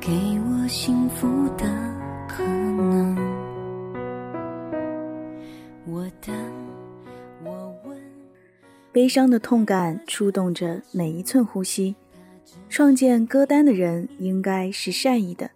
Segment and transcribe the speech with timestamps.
[0.00, 1.26] 给我幸福
[1.56, 1.64] 的
[2.28, 3.16] 可能。
[5.86, 6.34] 我等，
[7.44, 7.98] 我问。
[8.92, 11.94] 悲伤的痛感触动着每一寸呼吸。
[12.68, 15.50] 创建歌单的人应该是善意的。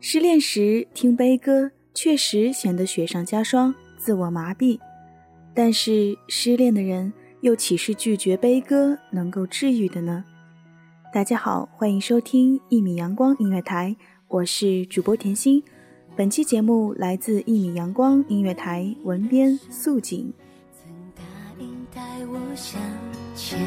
[0.00, 4.78] 失恋时听悲歌，确实显得雪上加霜，自我麻痹。
[5.54, 10.24] 但是失恋的人又岂是拒绝悲歌能够治愈的呢？
[11.14, 13.94] 大家好，欢迎收听一米阳光音乐台，
[14.26, 15.62] 我是主播甜心。
[16.16, 20.34] 本期节目来自一米阳光音乐台文编素锦。
[20.72, 21.22] 曾答
[21.60, 22.80] 应带我向
[23.36, 23.60] 前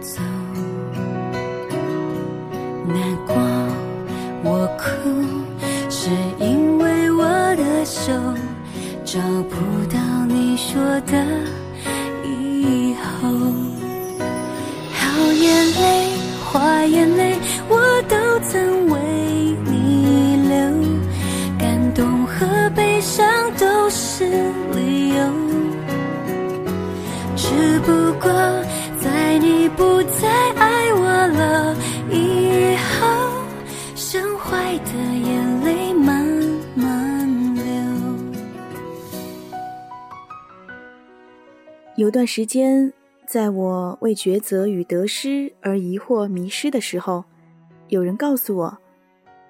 [0.00, 0.22] 走，
[2.86, 3.34] 难过
[4.44, 6.08] 我哭，是
[6.38, 7.24] 因为我
[7.56, 8.12] 的手
[9.04, 9.20] 找
[9.50, 9.56] 不
[9.92, 11.26] 到你说的
[12.24, 13.11] 以后。
[16.52, 18.98] 泪，坏眼泪，我都曾为
[19.64, 20.56] 你流，
[21.58, 23.26] 感动和悲伤
[23.58, 24.26] 都是
[24.74, 25.16] 理由。
[27.36, 28.30] 只不过
[29.00, 31.76] 在你不再爱我了
[32.10, 33.06] 以后，
[33.94, 36.24] 伤怀的眼泪慢
[36.74, 37.62] 慢流。
[41.96, 42.92] 有段时间，
[43.26, 47.24] 在我为抉择与得失而疑惑、迷失的时候，
[47.88, 48.78] 有人告诉我：“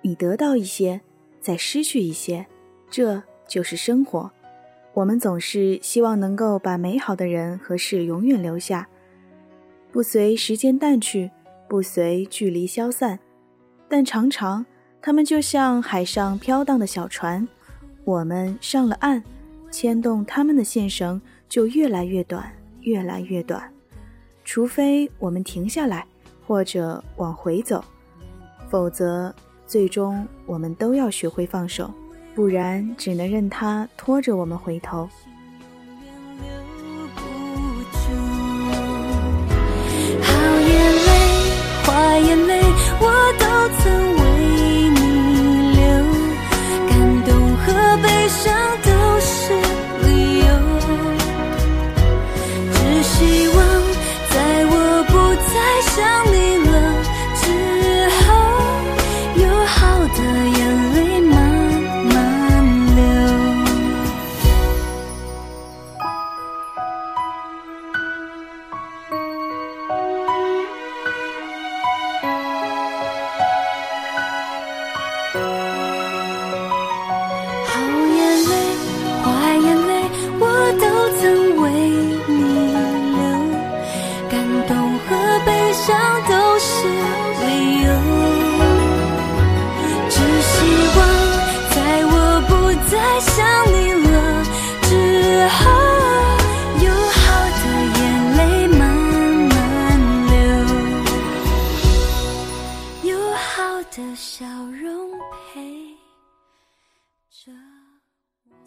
[0.03, 1.00] 你得到一些，
[1.41, 2.47] 再失去一些，
[2.91, 4.31] 这就是生活。”
[4.94, 8.87] 我们总是希望能够把美好的人和事永远留下，
[9.91, 11.31] 不随时间淡去，
[11.66, 13.19] 不随距离消散，
[13.89, 14.65] 但常常
[15.00, 17.49] 他们就像海上飘荡的小船，
[18.04, 19.25] 我们上了岸，
[19.71, 21.19] 牵动他们的线绳
[21.49, 23.72] 就越来越短，越来越短。
[24.44, 26.06] 除非我们停下来，
[26.47, 27.84] 或者往回走，
[28.69, 29.34] 否则
[29.66, 31.91] 最终我们都要学会放手，
[32.34, 35.09] 不然只能任它拖着我们回头。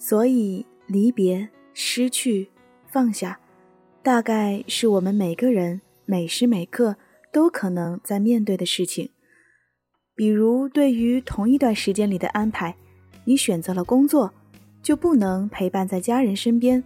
[0.07, 2.47] 所以，离别、失去、
[2.85, 3.39] 放下，
[4.03, 6.95] 大概是我们每个人每时每刻
[7.33, 9.09] 都可能在面对的事情。
[10.13, 12.75] 比如，对于同一段时间里的安排，
[13.23, 14.31] 你选择了工作，
[14.83, 16.83] 就不能陪伴在家人身边；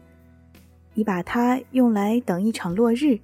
[0.94, 3.19] 你把它用来等一场落日，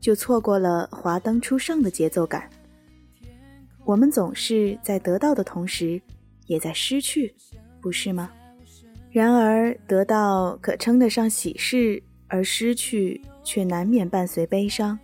[0.00, 2.48] 就错过了华灯初上的节奏感。
[3.84, 6.00] 我们总是在得到的同时，
[6.46, 7.34] 也在失去，
[7.82, 8.32] 不是吗？
[9.14, 14.98] 然而，得到可称得上喜事，而失去却难免伴随悲伤。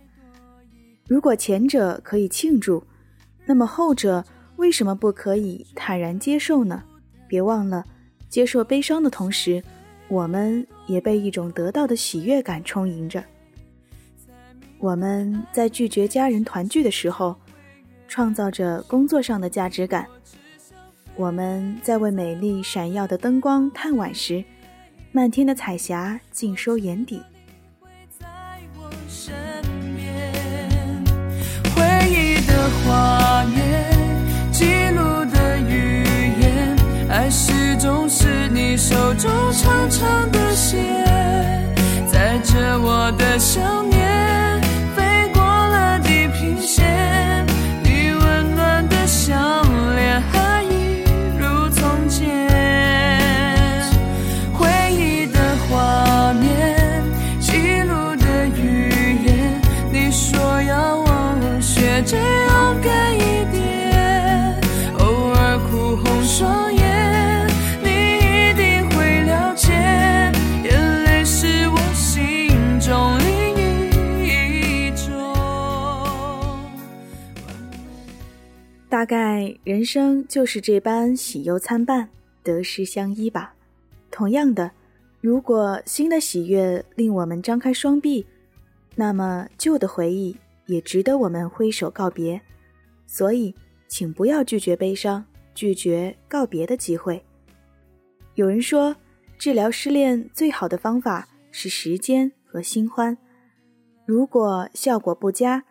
[1.07, 2.83] 如果前者可以庆祝，
[3.45, 4.21] 那么后者
[4.57, 6.83] 为什么不可以坦然接受呢？
[7.25, 7.85] 别忘了，
[8.27, 9.63] 接受悲伤的同时，
[10.09, 13.23] 我们也被一种得到的喜悦感充盈着。
[14.77, 17.33] 我们在拒绝家人团聚的时候，
[18.09, 20.05] 创造着工作上的价值感。
[21.21, 24.43] 我们在为美丽闪耀的灯光叹惋时，
[25.11, 27.21] 漫天的彩霞尽收眼底。
[31.75, 33.61] 回忆的画面，
[34.51, 34.65] 记
[34.95, 36.03] 录的语
[36.41, 36.75] 言，
[37.07, 40.81] 爱始终是你手中长长的线，
[42.11, 43.90] 载着我的想念。
[79.01, 82.07] 大概人生就是这般喜忧参半，
[82.43, 83.55] 得失相依吧。
[84.11, 84.69] 同样的，
[85.21, 88.23] 如果新的喜悦令我们张开双臂，
[88.93, 90.37] 那么旧的回忆
[90.67, 92.39] 也值得我们挥手告别。
[93.07, 93.55] 所以，
[93.87, 95.25] 请不要拒绝悲伤，
[95.55, 97.25] 拒绝告别的机会。
[98.35, 98.95] 有人说，
[99.39, 103.17] 治疗失恋最好的方法是时间和新欢。
[104.05, 105.63] 如果效果不佳，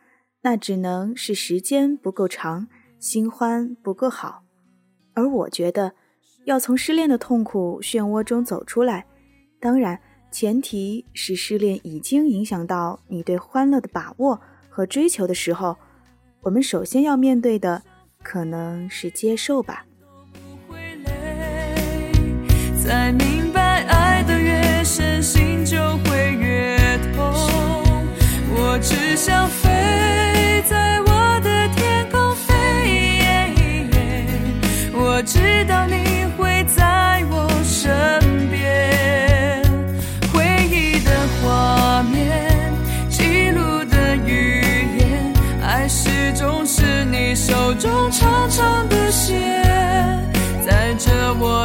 [0.42, 2.66] 那只能是时间不够长。
[3.00, 4.42] 新欢不够好，
[5.14, 5.94] 而我觉得，
[6.44, 9.06] 要从失恋的痛苦漩涡中走出来，
[9.58, 9.98] 当然
[10.30, 14.38] 前提是失恋已经影响到你对欢乐的把握
[14.68, 15.78] 和追求的时候，
[16.42, 17.82] 我们首先要面对的
[18.22, 19.86] 可能是接受吧。
[22.84, 26.76] 在明白爱的越深，心就会越
[27.14, 27.32] 痛。
[28.52, 29.68] 我只想飞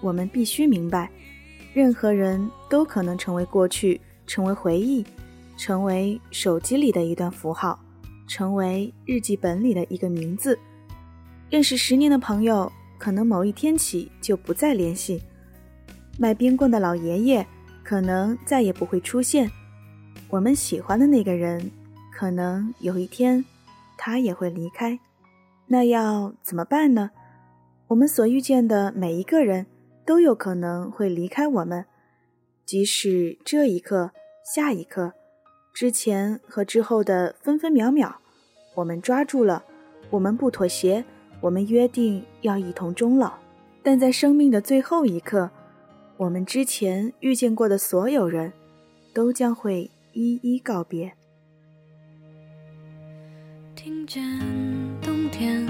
[0.00, 1.10] 我们必须明白，
[1.72, 5.04] 任何人都可能成为过去，成为回忆，
[5.56, 7.78] 成为手机里的一段符号，
[8.26, 10.58] 成为日记本里的一个名字。
[11.50, 15.20] 认识十年的朋友，可能某一天起就不再联系；
[16.18, 17.46] 卖冰棍的老爷爷，
[17.82, 19.50] 可能再也不会出现。
[20.28, 21.70] 我们喜欢的那个人，
[22.12, 23.44] 可能有一天，
[23.98, 24.98] 他也会离开。
[25.66, 27.10] 那要怎么办呢？
[27.88, 29.66] 我们所遇见的每一个人
[30.04, 31.84] 都有可能会离开我们，
[32.64, 34.10] 即使这一刻、
[34.54, 35.12] 下一刻、
[35.72, 38.16] 之前和之后的分分秒秒，
[38.76, 39.64] 我们抓住了，
[40.10, 41.04] 我们不妥协，
[41.40, 43.34] 我们约定要一同终老。
[43.82, 45.50] 但在生命的最后一刻，
[46.16, 48.52] 我们之前遇见过的所有人，
[49.14, 51.12] 都将会一一告别。
[53.74, 54.22] 听见
[55.00, 55.66] 冬天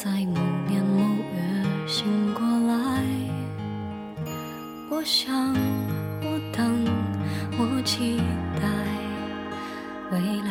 [0.00, 1.02] 在某年某
[1.34, 3.02] 月醒过来，
[4.88, 5.52] 我想，
[6.22, 6.86] 我等，
[7.58, 8.16] 我期
[8.60, 8.62] 待，
[10.12, 10.47] 未来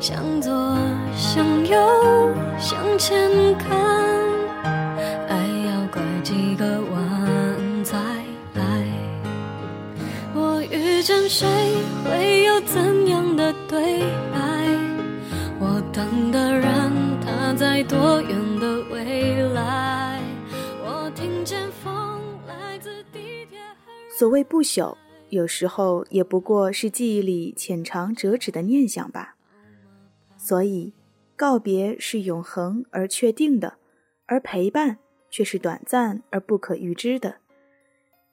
[0.00, 0.52] 向左，
[1.16, 1.76] 向右，
[2.58, 3.28] 向前
[3.58, 3.76] 看，
[5.28, 5.36] 爱
[5.66, 7.96] 要拐几个弯才
[8.54, 8.84] 来。
[10.34, 11.46] 我遇见谁，
[12.04, 14.00] 会有怎样的对
[14.32, 14.38] 白？
[15.60, 20.22] 我等的人，他在多远的未来？
[20.84, 23.58] 我听见风来自地铁。
[24.16, 24.94] 所谓不朽，
[25.30, 29.34] 有时候也不过是记忆里浅尝辄止的念想吧。
[30.48, 30.94] 所以，
[31.36, 33.74] 告别是永恒而确定的，
[34.24, 34.96] 而陪伴
[35.28, 37.36] 却是短暂而不可预知的。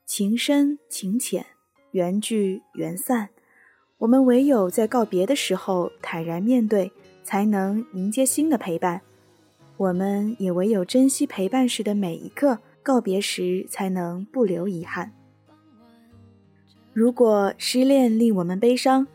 [0.05, 1.45] 情深情浅，
[1.91, 3.31] 缘聚缘散，
[3.97, 6.89] 我们唯有在告别的时候坦然面对，
[7.21, 9.01] 才能迎接新的陪伴。
[9.75, 15.11] 我们也唯有珍惜陪伴时的每一刻，告别时才能不留遗憾。
[16.93, 19.05] 如果失恋令我们悲伤，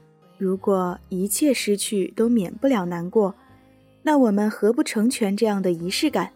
[0.40, 3.35] 如果一切失去都免不了难过，
[4.02, 6.32] 那我们何不成全这样的仪式感，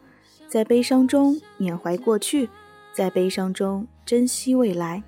[0.47, 2.51] 在悲伤中缅怀过去，
[2.93, 5.03] 在悲伤中珍惜未来，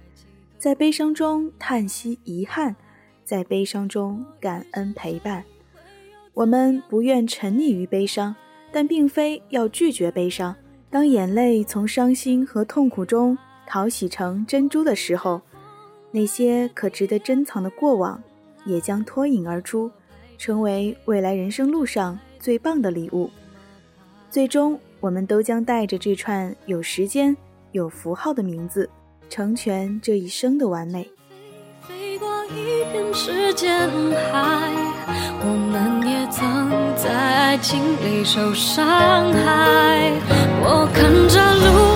[0.57, 2.75] 在悲伤中叹息遗憾，
[3.23, 5.45] 在悲伤中感恩陪伴。
[6.33, 8.35] 我们不愿沉溺于悲伤，
[8.73, 10.57] 但并非要拒绝悲伤。
[10.89, 13.37] 当眼泪从伤心和痛苦中
[13.67, 15.43] 淘洗成珍珠的时候，
[16.13, 18.23] 那些可值得珍藏的过往。
[18.67, 19.91] 也将脱颖而出，
[20.37, 23.31] 成为未来人生路上最棒的礼物。
[24.29, 27.35] 最终，我们都将带着这串有时间、
[27.73, 28.91] 有符号的名字，
[29.31, 31.09] 成全这一生的完美。
[31.89, 33.89] 飞过一片时间
[34.33, 34.73] 海，
[35.41, 40.13] 我们也曾在爱情里受伤害。
[40.61, 41.96] 我看着路，